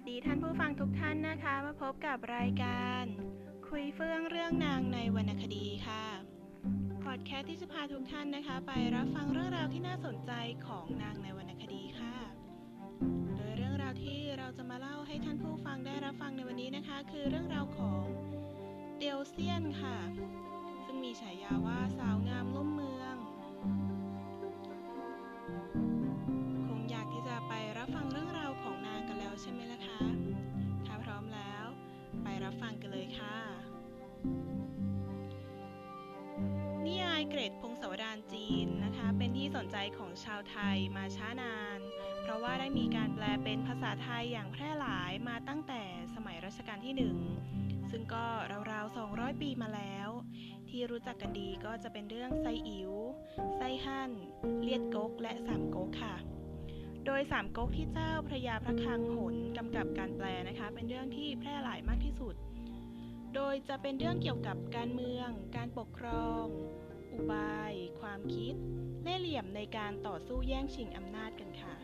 [0.00, 3.04] สดีท่านผู้ฟังทุกท่านนะคะ มาพบกับรายการ
[3.68, 6.04] คุยเฟื่องเรื่องนางในวรรณคดีค่ะ
[7.04, 10.32] พอดแคสต์ที่จะพาทุกท่านนะคะ ไปรับฟังเรื่องราวที่น่าสนใจ
[10.66, 12.16] ของนางในวรรณคดีค่ะ
[13.36, 18.04] โดยเรื่องราวที่เราจะมาเล่าให้ท่านผู้ฟังได้รับฟังในวันนี้นะคะ คือเรื่องราวของ
[18.98, 19.98] เดียวเซียนค่ะ
[20.84, 23.14] ซึ่งมีฉายาว่าสาวงามลุ่มเมือง
[30.86, 31.66] ถ้าพร้อมแล้ว
[32.22, 33.36] ไปรับฟังกันเลยค่ะ
[36.86, 41.78] นิยายเกรดพงศาวดารจีนนะคะ เป็นที่สนใจของชาวไทยมาช้านาน
[42.22, 45.82] เพราะว่าได้มีการแปลเป็นภาษาไทยอย่างแพร่หลายมาตั้งแต่
[46.14, 47.16] สมัยรัชกาลที่หนึ่ง
[47.90, 48.26] ซึ่งก็
[48.72, 50.08] ราวๆ 200 ปีมาแล้ว
[50.68, 52.92] ที่รู้จักกันดีก็จะเป็นเรื่องไซอิ๋ว
[53.56, 54.10] ไส้หั่น
[54.62, 56.16] เลียดก๊ก และสามก๊กค่ะ
[57.06, 62.34] โดยสามก๊กที่เจ้าพระยาพระคลังหนกำกับการแปลนะคะ เป็นเรื่องที่แพร่หลายมากที่สุด
[63.34, 66.44] โดยจะเป็นเรื่องเกี่ยวกับการเมือง การปกครอง
[67.12, 68.54] อุบาย ความคิด
[69.02, 71.74] เล่ห์เหลี่ยมในการต่อสู้แย่งชิงอำนาจกันค่ะ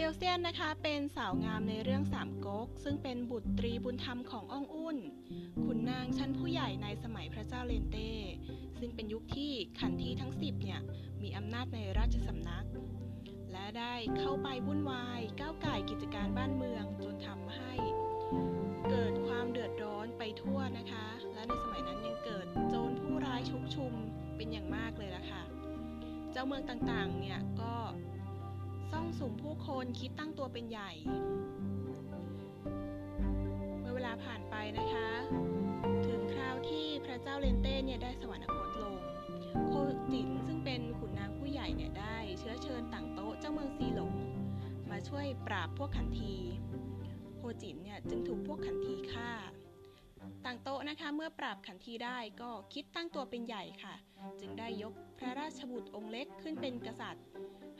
[0.00, 4.98] เตียวเซียนนะคะเป็นสาวงามในเรื่องสามก๊กซึ่งเป็นบุตรตรีบุญธรรมของอองอุ่น
[5.64, 8.12] ขุนนางชั้นผู้ใหญ่ในสมัยพระเจ้าเลนเต้
[8.78, 10.80] ซึ่งเป็นยุคที่ขันทีทั้งสิบเนี่ย
[11.22, 12.66] มีอำนาจในราชสำนัก
[13.52, 17.72] และได้เข้าไปวุ่นวายก้าวไก่กิจการบ้านเมืองจนทำให้
[18.90, 23.94] เกิดความเดือดร้อนไปทั่วนะคะ และในสมัยนั้นยังเกิดโจรผู้ร้ายชุกชุม
[24.36, 25.44] เป็นอย่างมากเลยล่ะค่ะ
[26.32, 27.59] เจ้าเมืองต่างๆเนี่ยก
[29.18, 30.90] สุมผู้คนคิดตั้งตัวเป็นใหญ่
[33.80, 35.08] เมื่อเวลาผ่านไปนะคะ
[36.06, 38.94] ถึงคราวที่พระเจ้าเลนเต้เนี่ยได้สวรรคตลง
[39.66, 39.72] โค
[40.12, 44.14] จินซึ่งเป็นขุนนางผู้ใหญ่เนี่ยได้ เชื้อเชิญต่างโต๊ะเจ้าเมืองซีหลง
[44.90, 46.34] มาช่วยปราบพวกขันที
[47.36, 49.30] โคจินเนี่ยจึงถูกพวกขันทีฆ่า
[50.44, 53.94] ต่างโต๊ะนะคะเมื่อปราบขันทีได้ก็คิดตั้งตัวเป็นใหญ่ค่ะ
[54.40, 57.24] จึงได้ยกพระราชบุตรองค์เล็กขึ้นเป็นกษัตริย์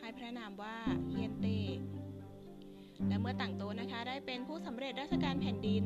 [0.01, 0.77] ให้พระนามว่า
[1.09, 1.47] เฮียนเต
[3.09, 5.85] และเมื่อต่างโตะนะคะได้เป็นผู้สำเร็จราชการแผ่นดิน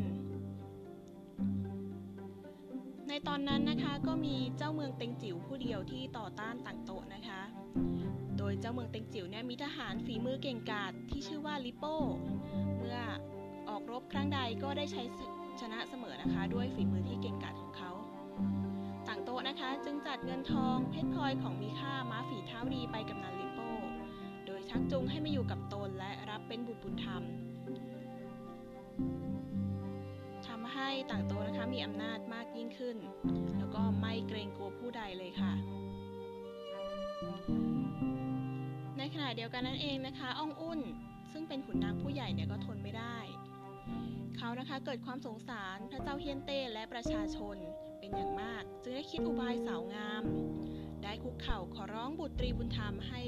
[3.08, 7.42] ในตอนนั้นนะคะก็มีเจ้าเมืองเต็งจิ๋วผู้เดียวที่ต่อต้านต่างโตะนะคะ
[8.38, 11.96] โดยเจ้าเมืองเต็งจิ๋วเนี่ยมีทหารฝีมือเก่งกาจที่ชื่อว่าลิโป้
[12.78, 12.98] เมื่อ
[13.68, 15.02] ออกรบครั้งใดก็ได้ใช้
[15.60, 17.90] ชนะเสมอนะคะ ด้วยฝีมือที่เก่งกาจของเขา
[19.08, 23.43] ต่างโต๊ะนะคะ จึงจัดเงินทองเพชรพลอยของมีค่าม้าฝีเท้าดีไปกำนันลิ
[24.76, 27.22] ชักจูงให้มาอยู่กับตนและรับเป็นบุตรบุญธรรม
[30.46, 32.96] ทำให้ต่างโตนะคะมีอำนาจมากยิ่งขึ้น
[33.58, 35.52] แล้วก็ไม่เกรงกลัวผู้ใดเลยค่ะ
[38.98, 40.80] ในขณะเดียวกันนั่นเองนะคะอ้องอุ่น
[41.32, 43.18] ซึ่งเป็นขุนนางผู้ใหญ่เนี่ยก็ทนไม่ได้
[44.36, 47.56] เขานะคะเกิดความสงสารพระเจ้าเฮียนเต้และประชาชน
[47.98, 50.24] เป็นอย่างมาก จึงได้คิดอุบายสาวงาม
[51.02, 53.20] ได้คุกเข่าขอร้องบุตรีบุญธรรมให้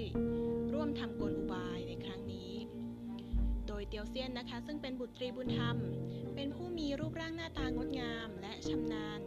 [0.76, 2.52] ร่วมทำกลอุบายในครั้งนี้
[3.66, 5.76] โดยเตียวเซียนนะคะ ซึ่งเป็นบุตรีบุญธรรม
[6.34, 9.20] เป็นผู้มีรูปร่างหน้าตางดงามและชำนาญ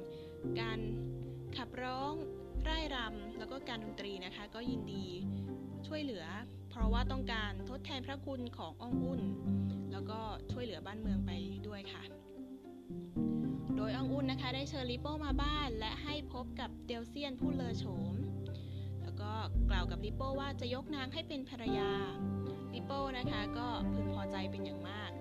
[0.59, 0.79] การ
[1.57, 2.13] ขับร้อง
[2.67, 5.07] ร่ายรำแล้วก็การดนตรีนะคะ ก็ยินดี
[5.87, 6.25] ช่วยเหลือ
[6.69, 9.21] เพราะว่าต้องการทดแทนพระคุณของอองอุ่น
[9.91, 10.19] แล้วก็
[10.51, 11.31] ช่วยเหลือบ้านเมืองไป
[11.67, 12.03] ด้วยค่ะ
[13.75, 18.13] โดยอองอุ่นนะคะได้เชิญลิโป้มาบ้าน และให้พบกับเตียวเซียนผู้เลอโฉม
[19.21, 19.33] ก็
[19.69, 21.91] กล่าวกับลิโป้ว่าจะยกนางให้เป็นภรรยา
[22.73, 25.11] ลิโป้นะคะก็พึงพอใจเป็นอย่างมาก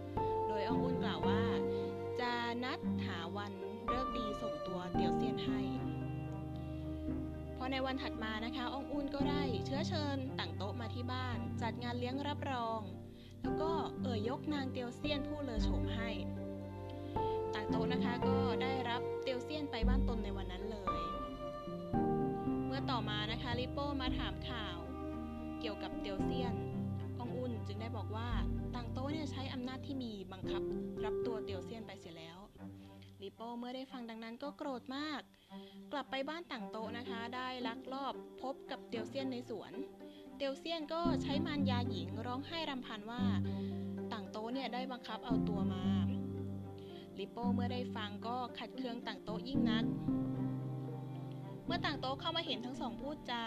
[0.49, 1.43] โดยอองอุ่นกล่าวว่า
[2.21, 2.33] จะ
[2.65, 3.53] นัดหาวัน
[3.87, 5.61] เลิกดีส่งตัวเตียวเซียนให้
[7.57, 12.81] พอในวันถัดมานะคะอองอุ่นก็ได้เชื้อเชิญต่างโต๊ะมาที่บ้าน จัดงานเลี้ยงรับรอง
[13.43, 13.73] แล้วก็
[14.03, 16.11] เอ่ยยกนางเตียวเซียนผู้เลอโฉมให้
[17.55, 21.18] ต่างโต๊ะนะคะก็ได้รับเตียวเซียนไปบ้านตนในวันนั้นเลย
[22.91, 24.77] ต่อมานะคะลิโป้มาถามข่าว
[25.61, 26.55] เกี่ยวกับเตียวเซียน
[27.21, 28.29] องอุ่นจึงได้บอกว่า
[28.75, 30.63] ต่างโต๊ะเนี่ยใช้อำนาจที่มีบังคับ
[31.05, 32.39] รับตัวเตียวเซียนไปเสียแล้ว
[33.23, 35.21] ลิโป้เมื่อได้ฟังดังนั้นก็โกรธมาก
[35.93, 39.73] กลับไปบ้านต่างโต๊ะนะคะ ได้ลักลอบพบกับเตียวเซียนในสวน
[40.37, 43.23] เตียวเซียนก็ใช้มารยาหญิงร้องไห้รำพันว่า
[44.13, 45.85] ต่างโต๊ะเนี่ยได้บังคับเอาตัวมา
[47.19, 49.85] ลิโป้เมื่อได้ฟังก็ขัดเคืองต่างโต๊ะยิ่งนัก
[51.69, 53.45] เมื่อต่างโต๊ะเข้ามาเห็นทั้งสองพูดจา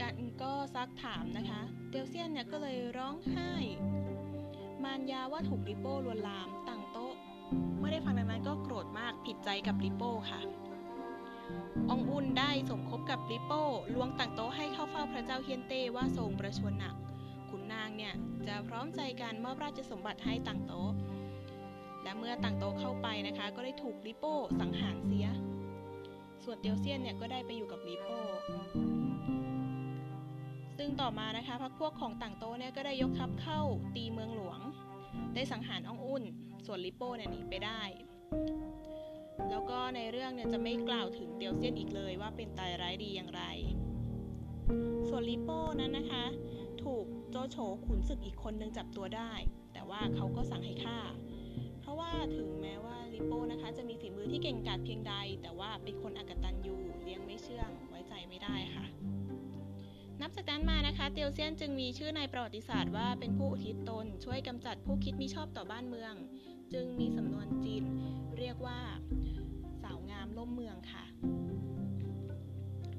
[0.00, 3.52] กันก็ซักถามนะคะเตียวเซียนเนี่ยก็เลยร้องไห้
[4.84, 7.14] มารยาว่าถูกลิโป้ลวนลามต่างโต๊ะ
[7.78, 10.40] เมื่อได้ฟังดังนั้นก็โกรธมากผิดใจกับลิโป้ค่ะ
[11.90, 13.62] องอุ่นได้สมคบกับลิโป้
[13.94, 16.94] ลวงต่างโต๊ะให้เข้าเฝ้าพระเจ้าเฮียนเต้ว่าทรงประชวรหนัก
[17.50, 18.14] ขุนนางเนี่ย
[18.46, 20.92] จะพร้อมใจกันมอบราชสมบัติให้ต่างโตะ
[22.02, 25.28] และเมื่อต่างโตะเข้าไปนะคะ ก็ได้ถูกลิโป้สังหารเสีย
[26.44, 28.18] ส่วนเตียวเซียนเนี่ยก็ได้ไปอยู่กับลิโป้
[30.78, 33.60] ซึ่งต่อมานะคะพรรคพวกของต่างโตเนี่ยก็ได้ยกทัพเข้า
[33.96, 34.60] ตีเมืองหลวง
[35.34, 36.24] ได้สังหารอ่องอุ่น
[36.66, 37.82] ส่วนลิโป้เนี่ยหนีไปได้
[39.50, 43.42] แล้วก็ในเรื่องเนี่ยจะไม่กล่าวถึงเตียวเซียนอีกเลยว่าเป็นตายร้ายดีอย่างไร
[45.08, 46.24] ส่วนลิโป้นั้นนะคะ
[46.82, 49.32] ถูกโจโฉขุนศึกอีกคนนึงจับตัวได้
[49.72, 50.98] แต่ว่าเขาก็สั่งให้ฆ่า
[51.90, 58.86] ราะว่าถึงแม้ว่าลิโป้นะคะ จะมีฝีมือที่เก่งกาจเพียงใด แต่ว่าเป็นคนอกตันยูเลี้ยงไม่เชื่องไว้ใจไม่ได้ค่ะ
[60.20, 66.14] นับจากนั้นมานะคะ เตียวเซียนจึงมีชื่อในประวัติศาสตร์ว่าเป็นผู้อุทิศตน ช่วยกำจัดผู้คิดมิชอบต่อบ้านเมือง
[66.72, 67.84] จึงมีสำนวนจีน
[68.38, 68.78] เรียกว่า
[69.82, 71.04] สาวงามล่มเมืองค่ะ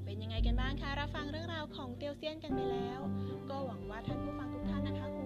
[0.04, 3.00] เป็นยังไงกันบ้างคะรับฟังเรื่องราวของเตียวเซียนกันไปแล้ว
[3.50, 5.21] ก็หวังว่าท่านผู้ฟังทุกท่านนะคะ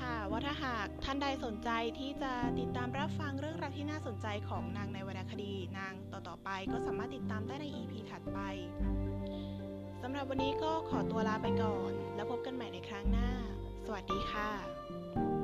[0.00, 8.38] ค่ะ ว่าถ้าหากท่านใดสนใจที่จะติดตามรับฟังเรื่องราวที่น่าสนใจของนางในวรรณคดีนางต่อๆไป ก็สามารถติดตามได้ใน EP ถัดไป
[10.02, 13.28] สำหรับวันนี้ก็ขอตัวลาไปก่อน แล้วพบกันใหม่ในครั้งหน้า
[13.86, 15.39] สวัสดีค่ะ